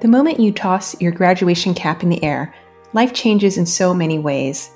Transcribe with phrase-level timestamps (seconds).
[0.00, 2.54] The moment you toss your graduation cap in the air,
[2.94, 4.70] life changes in so many ways.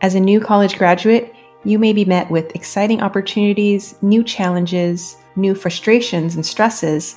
[0.00, 1.32] As a new college graduate,
[1.62, 7.14] you may be met with exciting opportunities, new challenges, new frustrations and stresses,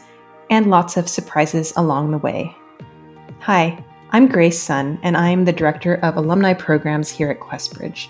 [0.51, 2.55] and lots of surprises along the way.
[3.39, 8.09] Hi, I'm Grace Sun, and I'm the Director of Alumni Programs here at QuestBridge.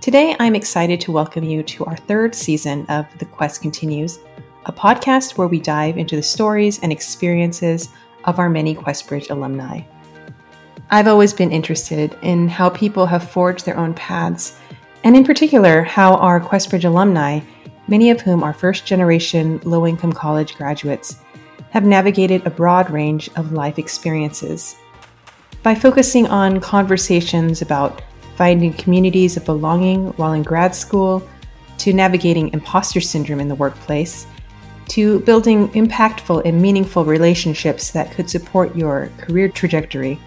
[0.00, 4.18] Today, I'm excited to welcome you to our third season of The Quest Continues,
[4.66, 7.88] a podcast where we dive into the stories and experiences
[8.24, 9.82] of our many QuestBridge alumni.
[10.90, 14.58] I've always been interested in how people have forged their own paths,
[15.04, 17.40] and in particular, how our QuestBridge alumni,
[17.88, 21.16] many of whom are first generation low income college graduates,
[21.70, 24.76] have navigated a broad range of life experiences.
[25.62, 28.02] By focusing on conversations about
[28.36, 31.26] finding communities of belonging while in grad school,
[31.78, 34.26] to navigating imposter syndrome in the workplace,
[34.88, 40.18] to building impactful and meaningful relationships that could support your career trajectory.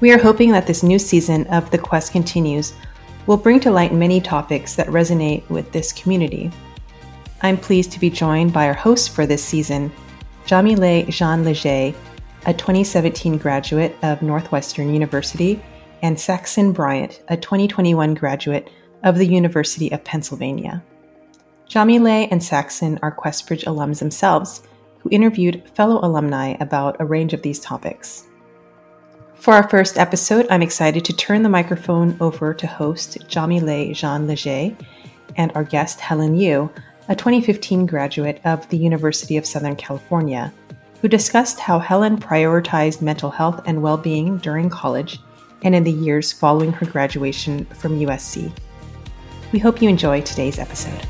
[0.00, 2.74] We are hoping that this new season of The Quest Continues
[3.26, 6.50] will bring to light many topics that resonate with this community.
[7.42, 9.92] I'm pleased to be joined by our host for this season,
[10.46, 11.94] Jamile Jean Leger,
[12.46, 15.62] a 2017 graduate of Northwestern University,
[16.02, 18.68] and Saxon Bryant, a 2021 graduate
[19.04, 20.82] of the University of Pennsylvania.
[21.68, 24.62] Jamile and Saxon are QuestBridge alums themselves,
[24.98, 28.24] who interviewed fellow alumni about a range of these topics.
[29.34, 34.26] For our first episode, I'm excited to turn the microphone over to host Jamile Jean
[34.26, 34.74] Leger
[35.36, 36.70] and our guest Helen Yiu,
[37.08, 40.52] a 2015 graduate of the University of Southern California,
[41.02, 45.18] who discussed how Helen prioritized mental health and well being during college
[45.62, 48.50] and in the years following her graduation from USC.
[49.52, 51.06] We hope you enjoy today's episode.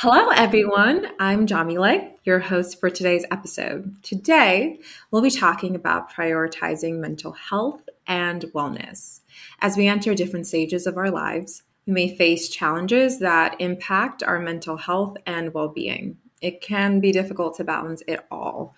[0.00, 1.06] Hello, everyone.
[1.18, 3.96] I'm Jamile, your host for today's episode.
[4.02, 4.78] Today,
[5.10, 9.20] we'll be talking about prioritizing mental health and wellness.
[9.60, 14.38] As we enter different stages of our lives, we may face challenges that impact our
[14.38, 16.18] mental health and well being.
[16.42, 18.76] It can be difficult to balance it all.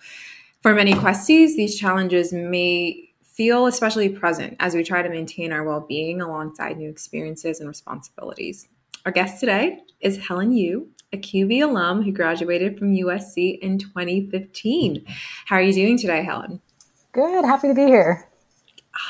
[0.61, 5.65] For many questies, these challenges may feel especially present as we try to maintain our
[5.65, 8.69] well being alongside new experiences and responsibilities.
[9.05, 15.05] Our guest today is Helen Yiu, a QB alum who graduated from USC in 2015.
[15.45, 16.61] How are you doing today, Helen?
[17.11, 17.45] Good.
[17.45, 18.29] Happy to be here.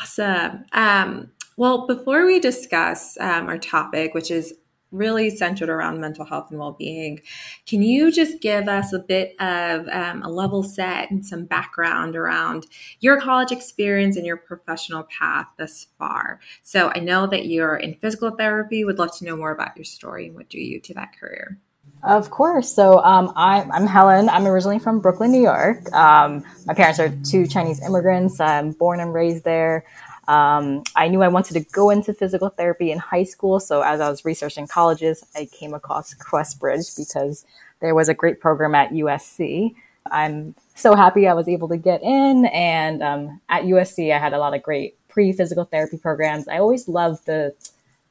[0.02, 0.66] Awesome.
[0.72, 4.54] Um, well, before we discuss um, our topic, which is
[4.92, 7.22] really centered around mental health and well-being
[7.68, 12.16] can you just give us a bit of um, a level set and some background
[12.16, 12.66] around
[13.00, 17.94] your college experience and your professional path thus far so i know that you're in
[17.96, 20.94] physical therapy would love to know more about your story and what drew you to
[20.94, 21.60] that career
[22.04, 22.74] of course.
[22.74, 24.30] So um, I, am Helen.
[24.30, 25.92] I'm originally from Brooklyn, New York.
[25.94, 28.40] Um, my parents are two Chinese immigrants.
[28.40, 29.86] I'm born and raised there.
[30.28, 33.60] Um, I knew I wanted to go into physical therapy in high school.
[33.60, 37.46] So as I was researching colleges, I came across QuestBridge because
[37.80, 39.74] there was a great program at USC.
[40.12, 42.46] I'm so happy I was able to get in.
[42.46, 46.48] And um, at USC, I had a lot of great pre physical therapy programs.
[46.48, 47.54] I always loved the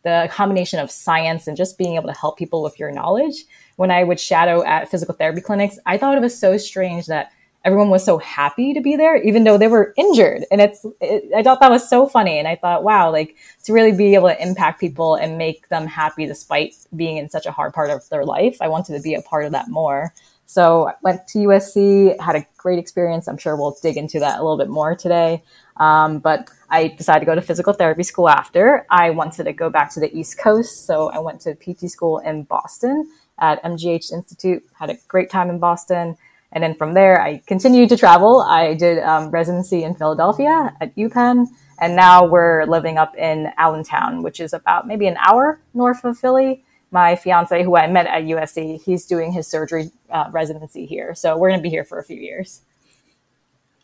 [0.05, 3.45] the combination of science and just being able to help people with your knowledge.
[3.77, 7.33] When I would shadow at physical therapy clinics, I thought it was so strange that
[7.65, 10.45] everyone was so happy to be there, even though they were injured.
[10.51, 12.39] And it's, it, I thought that was so funny.
[12.39, 15.87] And I thought, wow, like to really be able to impact people and make them
[15.87, 19.15] happy despite being in such a hard part of their life, I wanted to be
[19.15, 20.15] a part of that more.
[20.47, 23.29] So I went to USC, had a great experience.
[23.29, 25.43] I'm sure we'll dig into that a little bit more today.
[25.77, 28.87] Um, but I decided to go to physical therapy school after.
[28.91, 30.87] I wanted to go back to the East Coast.
[30.87, 35.49] So I went to PT school in Boston at MGH Institute, had a great time
[35.49, 36.17] in Boston.
[36.53, 38.41] And then from there, I continued to travel.
[38.41, 41.47] I did um, residency in Philadelphia at UPenn.
[41.81, 46.19] And now we're living up in Allentown, which is about maybe an hour north of
[46.19, 46.65] Philly.
[46.91, 51.15] My fiance, who I met at USC, he's doing his surgery uh, residency here.
[51.15, 52.63] So we're going to be here for a few years.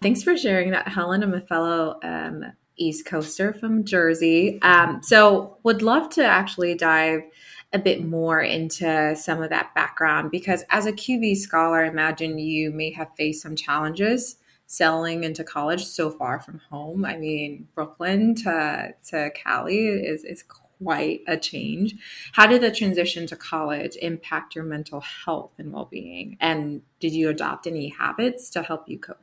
[0.01, 1.23] Thanks for sharing that, Helen.
[1.23, 2.45] I'm a fellow um,
[2.77, 4.61] East Coaster from Jersey.
[4.63, 7.23] Um, so, would love to actually dive
[7.73, 12.39] a bit more into some of that background because, as a QB scholar, I imagine
[12.39, 14.37] you may have faced some challenges
[14.67, 17.05] selling into college so far from home.
[17.05, 21.95] I mean, Brooklyn to to Cali is is quite a change.
[22.33, 26.37] How did the transition to college impact your mental health and well being?
[26.41, 29.19] And did you adopt any habits to help you cope?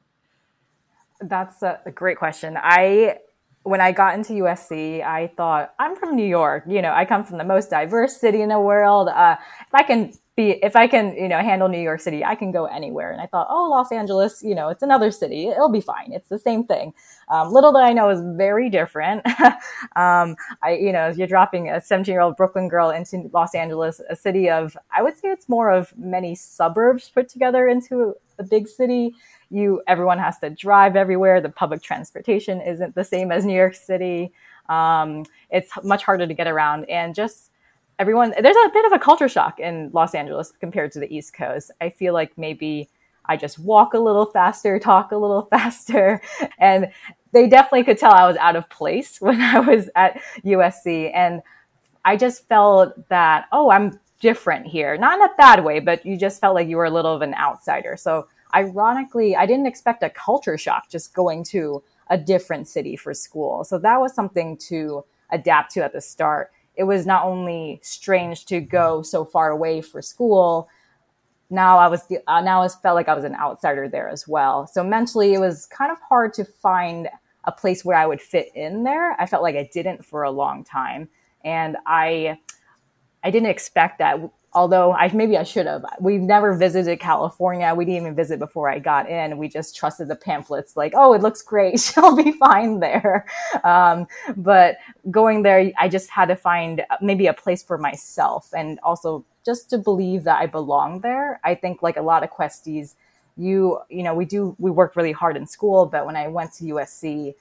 [1.20, 2.58] That's a, great question.
[2.60, 3.20] I
[3.64, 6.64] when I got into USC, I thought I'm from New York.
[6.68, 9.08] You know, I come from the most diverse city in the world.
[9.08, 12.36] Uh, if I can be, if I can, you know, handle New York City, I
[12.36, 13.12] can go anywhere.
[13.12, 15.48] And I thought, oh, Los Angeles, you know, it's another city.
[15.48, 16.12] It'll be fine.
[16.12, 16.94] It's the same thing.
[17.30, 19.26] Um, little that I know is very different.
[19.96, 24.02] um, I, you know, you're dropping a 17 year old Brooklyn girl into Los Angeles,
[24.10, 28.44] a city of, I would say it's more of many suburbs put together into a
[28.44, 29.14] big city
[29.52, 31.42] you everyone has to drive everywhere.
[31.42, 34.32] The public transportation isn't the same as New York City.
[34.70, 37.52] Um, it's much harder to get around, and just
[38.00, 38.34] everyone.
[38.42, 41.72] There's a bit of a culture shock in Los Angeles compared to the East Coast.
[41.82, 42.90] I feel like maybe
[43.26, 46.22] I just walk a little faster, talk a little faster,
[46.58, 46.92] and
[47.34, 51.42] they definitely could tell I was out of place when I was at USC, and
[52.06, 54.98] I just felt that oh, I'm different here.
[54.98, 57.22] Not in a bad way, but you just felt like you were a little of
[57.22, 57.98] an outsider.
[57.98, 63.14] So ironically, I didn't expect a culture shock just going to a different city for
[63.14, 63.64] school.
[63.64, 66.52] So that was something to adapt to at the start.
[66.76, 70.70] It was not only strange to go so far away for school.
[71.50, 74.28] Now I was the, uh, now I felt like I was an outsider there as
[74.28, 74.68] well.
[74.68, 77.10] So mentally, it was kind of hard to find
[77.44, 79.20] a place where I would fit in there.
[79.20, 81.10] I felt like I didn't for a long time,
[81.44, 82.38] and I
[83.24, 84.20] I didn't expect that
[84.54, 85.86] although I maybe I should have.
[86.00, 87.74] We've never visited California.
[87.74, 89.38] We didn't even visit before I got in.
[89.38, 91.80] We just trusted the pamphlets, like, oh, it looks great.
[91.80, 93.26] She'll be fine there.
[93.64, 94.78] Um, but
[95.10, 99.70] going there, I just had to find maybe a place for myself, and also just
[99.72, 101.40] to believe that I belong there.
[101.44, 102.96] I think like a lot of questies,
[103.38, 106.54] you you know we do we work really hard in school, but when I went
[106.54, 107.36] to USC.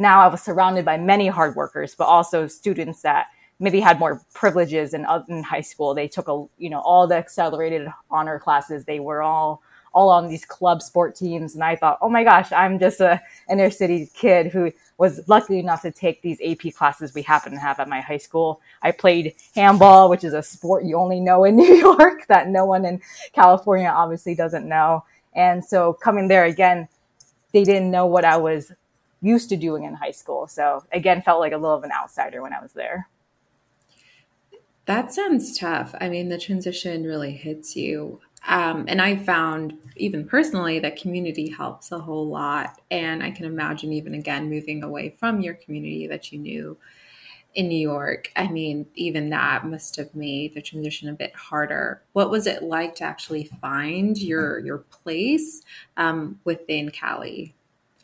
[0.00, 3.26] Now I was surrounded by many hard workers, but also students that
[3.60, 5.94] maybe had more privileges in, in high school.
[5.94, 8.84] They took a, you know, all the accelerated honor classes.
[8.84, 9.62] They were all,
[9.92, 11.54] all on these club sport teams.
[11.54, 13.20] And I thought, oh my gosh, I'm just a
[13.50, 17.58] inner city kid who was lucky enough to take these AP classes we happen to
[17.58, 18.60] have at my high school.
[18.82, 22.64] I played handball, which is a sport you only know in New York that no
[22.64, 23.00] one in
[23.32, 25.04] California obviously doesn't know.
[25.34, 26.88] And so coming there again,
[27.52, 28.72] they didn't know what I was
[29.20, 30.46] used to doing in high school.
[30.46, 33.08] So again, felt like a little of an outsider when I was there.
[34.88, 35.94] That sounds tough.
[36.00, 38.22] I mean, the transition really hits you.
[38.46, 42.80] Um, and I found, even personally, that community helps a whole lot.
[42.90, 46.78] And I can imagine, even again, moving away from your community that you knew
[47.54, 48.32] in New York.
[48.34, 52.00] I mean, even that must have made the transition a bit harder.
[52.14, 55.60] What was it like to actually find your your place
[55.98, 57.54] um, within Cali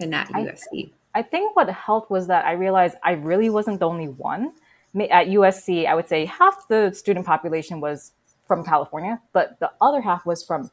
[0.01, 0.91] and at USC?
[1.15, 4.53] I, I think what helped was that I realized I really wasn't the only one
[5.03, 8.13] at USC, I would say half the student population was
[8.47, 10.71] from California, but the other half was from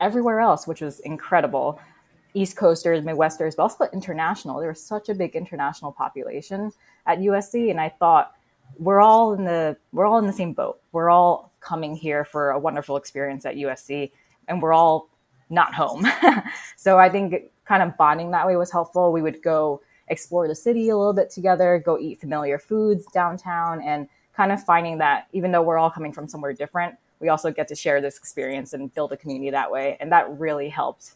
[0.00, 1.80] everywhere else, which was incredible.
[2.34, 4.60] East Coasters, Midwesters, but also international.
[4.60, 6.72] There was such a big international population
[7.06, 8.34] at USC, and I thought
[8.78, 10.80] we're all in the we're all in the same boat.
[10.92, 14.12] We're all coming here for a wonderful experience at USC,
[14.46, 15.08] and we're all
[15.50, 16.06] not home.
[16.76, 19.12] so I think kind of bonding that way was helpful.
[19.12, 19.80] We would go
[20.10, 24.62] explore the city a little bit together, go eat familiar foods downtown, and kind of
[24.64, 28.00] finding that even though we're all coming from somewhere different, we also get to share
[28.00, 29.96] this experience and build a community that way.
[30.00, 31.14] And that really helped.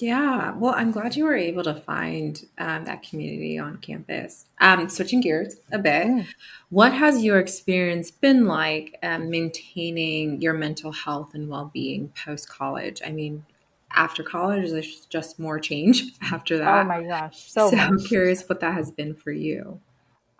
[0.00, 4.46] Yeah, well, I'm glad you were able to find um, that community on campus.
[4.58, 6.26] Um, switching gears a bit, mm.
[6.70, 12.48] what has your experience been like um, maintaining your mental health and well being post
[12.48, 13.02] college?
[13.04, 13.44] I mean,
[13.92, 16.82] after college there's just more change after that.
[16.82, 19.80] oh my gosh so, so i'm curious what that has been for you.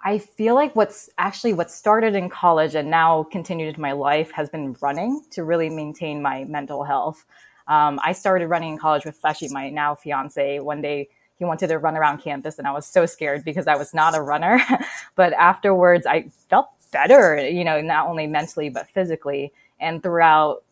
[0.02, 4.30] I feel like what's actually what started in college and now continued into my life
[4.30, 7.26] has been running to really maintain my mental health.
[7.68, 10.58] Um, i started running in college with actually my now fiance.
[10.60, 13.76] One day he wanted to run around campus and i was so scared because i
[13.76, 14.60] was not a runner.
[15.16, 19.52] But afterwards i felt better you know not only mentally but physically.
[19.80, 20.62] And throughout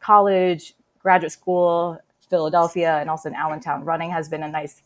[0.00, 2.00] college graduate school
[2.34, 4.82] Philadelphia and also in Allentown, running has been a nice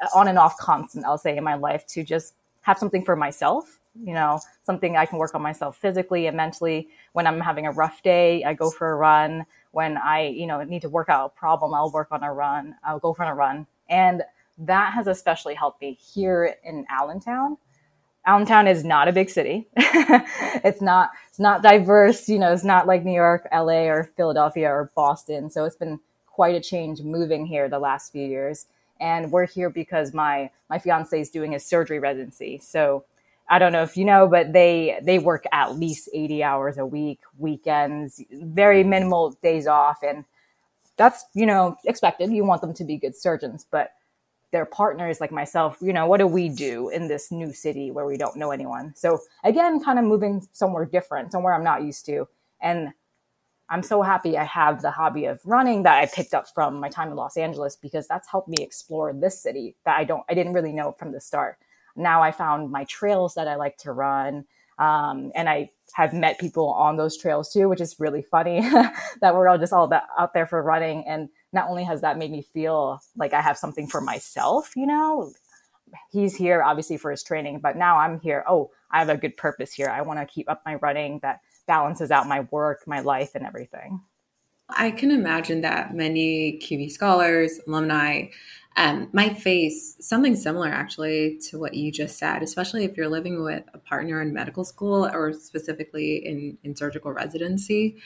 [0.00, 3.16] uh, on and off constant, I'll say, in my life to just have something for
[3.16, 6.88] myself, you know, something I can work on myself physically and mentally.
[7.12, 9.44] When I'm having a rough day, I go for a run.
[9.72, 12.76] When I, you know, need to work out a problem, I'll work on a run.
[12.84, 13.66] I'll go for a run.
[13.90, 14.22] And
[14.58, 17.56] that has especially helped me here in Allentown.
[18.24, 19.66] Allentown is not a big city.
[19.76, 24.68] it's not it's not diverse, you know, it's not like New York, LA or Philadelphia
[24.68, 25.50] or Boston.
[25.50, 25.98] So it's been
[26.32, 28.66] quite a change moving here the last few years.
[29.00, 32.60] And we're here because my my fiance is doing his surgery residency.
[32.62, 33.04] So
[33.48, 36.86] I don't know if you know, but they they work at least 80 hours a
[36.86, 38.90] week, weekends, very mm-hmm.
[38.90, 40.24] minimal days off and
[40.96, 42.30] that's, you know, expected.
[42.30, 43.92] You want them to be good surgeons, but
[44.52, 48.04] their partners like myself, you know, what do we do in this new city where
[48.04, 48.92] we don't know anyone?
[48.94, 52.28] So again, kind of moving somewhere different, somewhere I'm not used to.
[52.60, 52.92] And
[53.72, 56.90] I'm so happy I have the hobby of running that I picked up from my
[56.90, 60.34] time in Los Angeles because that's helped me explore this city that I don't I
[60.34, 61.56] didn't really know from the start.
[61.96, 64.44] Now I found my trails that I like to run.
[64.78, 68.60] Um, and I have met people on those trails too, which is really funny
[69.22, 71.06] that we're all just all that out there for running.
[71.06, 74.86] And not only has that made me feel like I have something for myself, you
[74.86, 75.32] know,
[76.10, 78.44] he's here obviously for his training, but now I'm here.
[78.46, 79.88] Oh, I have a good purpose here.
[79.88, 83.46] I want to keep up my running that balances out my work, my life, and
[83.46, 84.00] everything.
[84.68, 88.26] I can imagine that many QB scholars, alumni,
[88.76, 93.42] um, might face something similar actually to what you just said, especially if you're living
[93.42, 97.98] with a partner in medical school or specifically in, in surgical residency.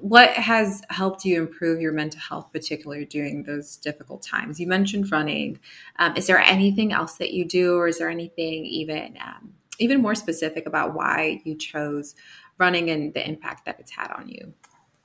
[0.00, 4.60] What has helped you improve your mental health, particularly during those difficult times?
[4.60, 5.58] You mentioned running.
[5.98, 10.00] Um, is there anything else that you do, or is there anything even um, even
[10.00, 12.14] more specific about why you chose
[12.58, 14.54] running and the impact that it's had on you?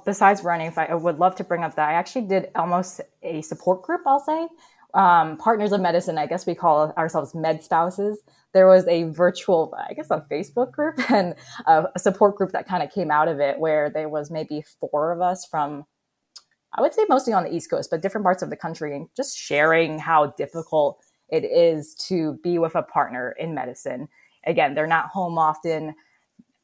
[0.06, 3.02] Besides running, if I, I would love to bring up that I actually did almost
[3.24, 4.48] a support group, I'll say,
[4.94, 8.20] um, partners of medicine, I guess we call ourselves med spouses.
[8.54, 12.68] There was a virtual, I guess, a Facebook group and a, a support group that
[12.68, 15.86] kind of came out of it where there was maybe four of us from,
[16.74, 19.08] I would say mostly on the East Coast, but different parts of the country, and
[19.16, 24.08] just sharing how difficult it is to be with a partner in medicine.
[24.48, 25.94] Again, they're not home often.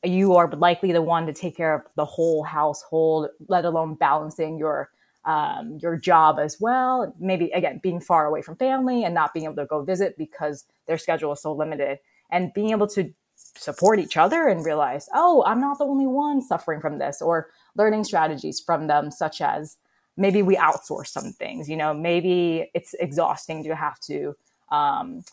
[0.03, 4.57] You are likely the one to take care of the whole household, let alone balancing
[4.57, 4.89] your
[5.25, 7.13] um, your job as well.
[7.19, 10.65] Maybe again, being far away from family and not being able to go visit because
[10.87, 11.99] their schedule is so limited
[12.29, 16.41] and being able to support each other and realize, oh, I'm not the only one
[16.41, 19.77] suffering from this or learning strategies from them, such as
[20.17, 24.35] maybe we outsource some things, you know, maybe it's exhausting to have to,
[24.71, 25.23] um,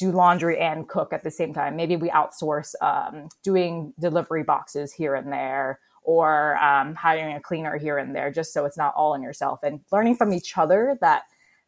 [0.00, 1.76] do laundry and cook at the same time.
[1.76, 7.76] Maybe we outsource um, doing delivery boxes here and there, or um, hiring a cleaner
[7.76, 10.96] here and there, just so it's not all on yourself and learning from each other
[11.02, 11.24] that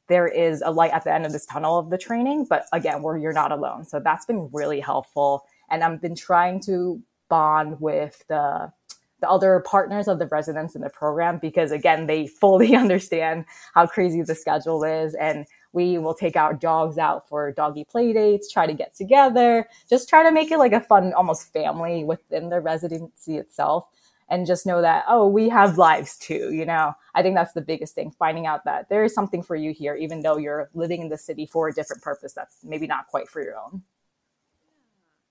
[0.08, 2.46] there is a light at the end of this tunnel of the training.
[2.48, 3.84] But again, where you're not alone.
[3.84, 5.44] So that's been really helpful.
[5.70, 8.72] And I've been trying to bond with the
[9.20, 13.86] the other partners of the residents in the program because again they fully understand how
[13.86, 18.50] crazy the schedule is and we will take our dogs out for doggy play dates
[18.50, 22.48] try to get together just try to make it like a fun almost family within
[22.48, 23.86] the residency itself.
[24.28, 26.94] And just know that oh we have lives too you know?
[27.14, 29.94] I think that's the biggest thing finding out that there is something for you here
[29.94, 33.28] even though you're living in the city for a different purpose that's maybe not quite
[33.28, 33.82] for your own.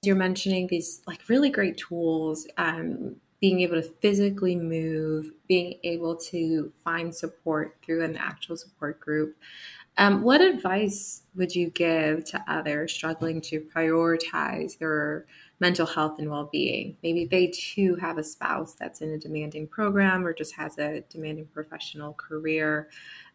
[0.04, 6.16] You're mentioning these like really great tools um, being able to physically move being able
[6.16, 9.36] to find support through an actual support group
[9.98, 15.26] um, what advice would you give to others struggling to prioritize their
[15.62, 16.98] mental health and well being.
[17.04, 21.02] Maybe they too have a spouse that's in a demanding program or just has a
[21.10, 22.90] demanding professional career.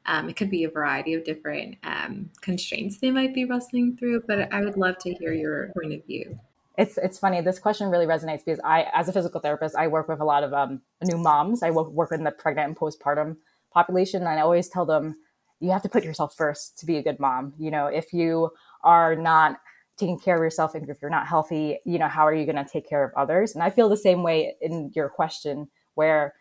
[0.06, 4.24] Um, it could be a variety of different um, constraints they might be wrestling through,
[4.26, 6.38] but I would love to hear your point of view.
[6.76, 7.40] It's it's funny.
[7.40, 10.44] This question really resonates because I, as a physical therapist, I work with a lot
[10.44, 11.62] of um, new moms.
[11.62, 13.36] I work, work with the pregnant and postpartum
[13.72, 15.16] population, and I always tell them
[15.60, 17.54] you have to put yourself first to be a good mom.
[17.58, 18.50] You know, if you
[18.82, 19.58] are not
[19.96, 22.62] taking care of yourself and if you're not healthy you know how are you going
[22.62, 26.34] to take care of others and i feel the same way in your question where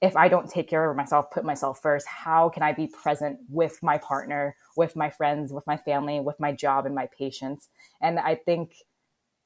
[0.00, 3.38] if i don't take care of myself put myself first how can i be present
[3.48, 7.68] with my partner with my friends with my family with my job and my patients
[8.00, 8.74] and i think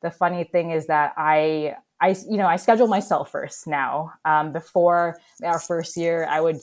[0.05, 4.53] the funny thing is that i i you know i schedule myself first now um,
[4.53, 6.61] before our first year i would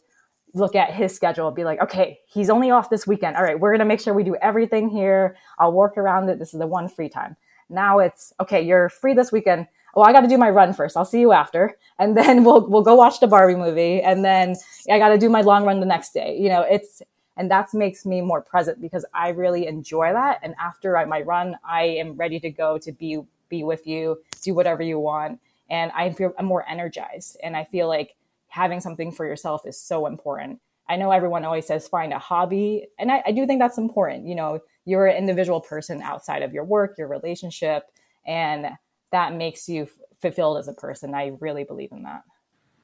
[0.54, 3.36] look at his schedule and be like, okay, he's only off this weekend.
[3.36, 5.36] All right, we're going to make sure we do everything here.
[5.60, 6.40] I'll work around it.
[6.40, 7.36] This is the one free time.
[7.70, 9.68] Now it's okay, you're free this weekend.
[9.96, 10.96] Well, I got to do my run first.
[10.98, 11.78] I'll see you after.
[12.00, 14.56] And then we'll we'll go watch the Barbie movie and then
[14.90, 16.38] I got to do my long run the next day.
[16.38, 17.02] You know, it's
[17.42, 21.22] and that makes me more present because I really enjoy that and after I, my
[21.22, 23.20] run, I am ready to go to be
[23.50, 25.40] be with you, do whatever you want
[25.72, 28.16] and I feel I'm more energized and I feel like
[28.50, 30.60] having something for yourself is so important.
[30.88, 34.28] I know everyone always says find a hobby, and I, I do think that's important.
[34.28, 37.84] You know, you're an individual person outside of your work, your relationship,
[38.28, 38.68] and
[39.12, 39.88] that makes you
[40.22, 41.16] fulfilled as a person.
[41.16, 42.24] I really believe in that.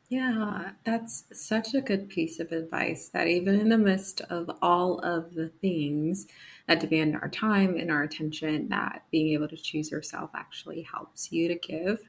[0.09, 4.99] Yeah, that's such a good piece of advice that even in the midst of all
[4.99, 6.27] of the things
[6.65, 11.33] that demand our time and our attention, that being able to choose yourself actually helps
[11.33, 11.99] you to give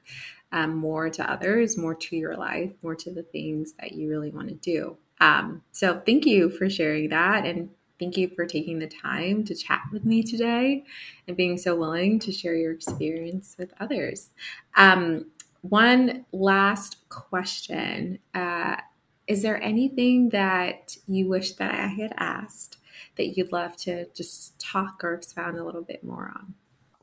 [0.53, 4.31] um, more to others, more to your life, more to the things that you really
[4.31, 4.95] want to do.
[5.19, 7.45] Um, so thank you for sharing that.
[7.45, 10.85] And thank you for taking the time to chat with me today
[11.27, 14.29] and being so willing to share your experience with others.
[14.77, 18.19] Um, one last question.
[18.33, 18.77] Uh,
[19.27, 22.77] is there anything that you wish that I had asked
[23.17, 26.53] that you'd love to just talk or expound a little bit more on?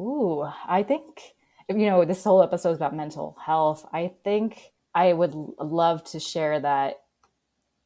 [0.04, 1.20] Ooh, I think,
[1.68, 3.86] you know, this whole episode is about mental health.
[3.92, 6.96] I think I would love to share that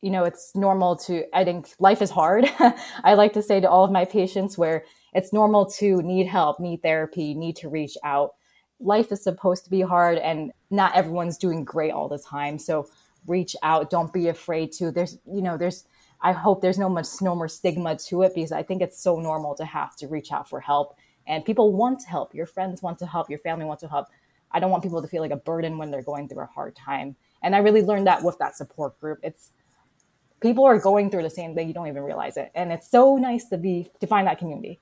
[0.02, 2.46] you know, it's normal to, I think life is hard.
[3.04, 6.58] I like to say to all of my patients where it's normal to need help,
[6.58, 8.30] need therapy, need to reach out.
[8.80, 12.58] Life is supposed to be hard and not everyone's doing great all the time.
[12.58, 12.88] So
[13.26, 13.90] reach out.
[13.90, 14.90] Don't be afraid to.
[14.90, 15.84] There's, you know, there's,
[16.22, 19.20] I hope there's no much, no more stigma to it because I think it's so
[19.20, 20.96] normal to have to reach out for help.
[21.26, 22.34] And people want to help.
[22.34, 23.28] Your friends want to help.
[23.28, 24.08] Your family wants to help.
[24.52, 26.74] I don't want people to feel like a burden when they're going through a hard
[26.74, 27.14] time.
[27.42, 29.18] And I really learned that with that support group.
[29.22, 29.50] It's,
[30.40, 33.16] people are going through the same thing you don't even realize it and it's so
[33.16, 34.78] nice to be to find that community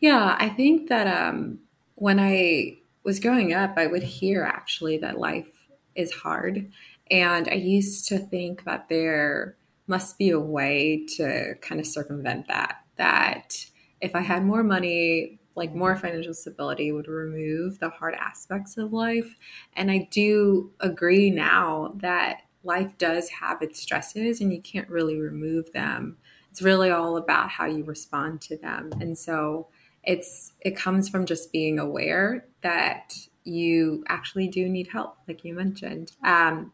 [0.00, 1.58] yeah i think that um
[1.96, 6.70] when i was growing up i would hear actually that life is hard
[7.10, 9.56] and i used to think that there
[9.86, 13.66] must be a way to kind of circumvent that that
[14.00, 18.92] if i had more money like more financial stability would remove the hard aspects of
[18.92, 19.34] life
[19.74, 25.18] and i do agree now that life does have its stresses and you can't really
[25.18, 26.16] remove them.
[26.50, 28.92] It's really all about how you respond to them.
[29.00, 29.68] And so
[30.04, 35.54] it's it comes from just being aware that you actually do need help, like you
[35.54, 36.12] mentioned.
[36.24, 36.72] Um,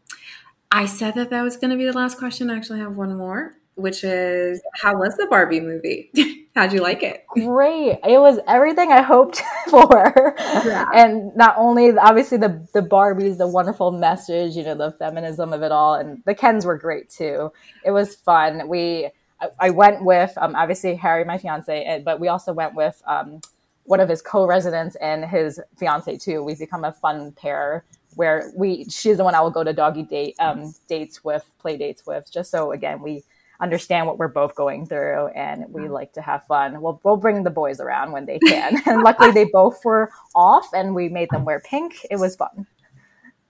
[0.71, 2.49] I said that that was going to be the last question.
[2.49, 6.11] I actually have one more, which is how was the Barbie movie?
[6.55, 7.25] How'd you like it?
[7.27, 7.99] Great.
[8.03, 10.35] It was everything I hoped for.
[10.37, 10.89] Yeah.
[10.93, 15.63] And not only obviously the the Barbies, the wonderful message, you know, the feminism of
[15.63, 17.51] it all, and the Kens were great too.
[17.85, 18.67] It was fun.
[18.67, 19.09] We
[19.41, 23.41] I, I went with um, obviously Harry, my fiance, but we also went with um,
[23.83, 26.43] one of his co-residents and his fiance too.
[26.43, 30.03] We've become a fun pair where we she's the one I will go to doggy
[30.03, 33.23] date um, dates with, play dates with, just so again we
[33.61, 36.81] understand what we're both going through and we like to have fun.
[36.81, 38.81] We'll, we'll bring the boys around when they can.
[38.85, 42.05] and luckily they both were off and we made them wear pink.
[42.09, 42.65] It was fun.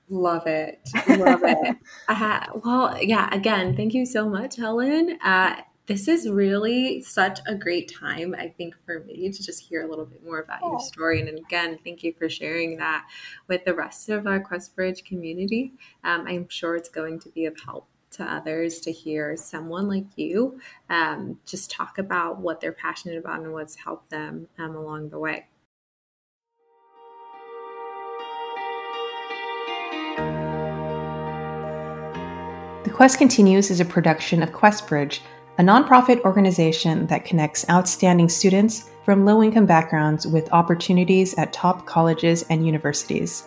[0.09, 0.79] Love it.
[1.07, 1.77] Love it.
[2.07, 5.19] Uh, well, yeah, again, thank you so much, Helen.
[5.23, 5.57] Uh,
[5.89, 9.89] this is really such a great time, I think, for me to just hear a
[9.89, 10.69] little bit more about oh.
[10.69, 11.19] your story.
[11.19, 13.07] And again, thank you for sharing that
[13.47, 15.73] with the rest of our QuestBridge community.
[16.03, 20.05] Um, I'm sure it's going to be of help to others to hear someone like
[20.15, 20.59] you
[20.91, 25.17] um, just talk about what they're passionate about and what's helped them um, along the
[25.17, 25.47] way.
[32.83, 35.21] The Quest Continues is a production of QuestBridge,
[35.59, 41.85] a nonprofit organization that connects outstanding students from low income backgrounds with opportunities at top
[41.85, 43.43] colleges and universities.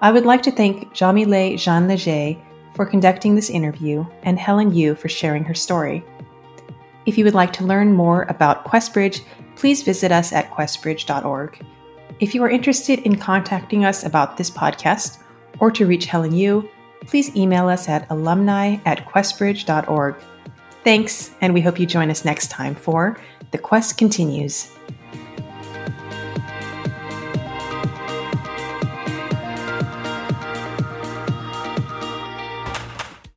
[0.00, 2.36] I would like to thank Jamile Jean Leger
[2.74, 6.04] for conducting this interview and Helen Yiu for sharing her story.
[7.06, 9.20] If you would like to learn more about QuestBridge,
[9.54, 11.64] please visit us at questbridge.org.
[12.18, 15.18] If you are interested in contacting us about this podcast
[15.60, 16.68] or to reach Helen Yiu,
[17.06, 20.16] please email us at alumni at questbridge.org.
[20.86, 23.18] Thanks, and we hope you join us next time for
[23.50, 24.70] The Quest Continues.